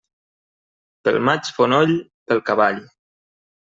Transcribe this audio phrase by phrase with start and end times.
[1.09, 1.93] Pel maig fonoll,
[2.33, 2.85] pel cavall.